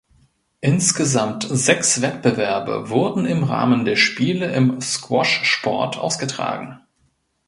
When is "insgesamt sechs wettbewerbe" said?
0.61-2.89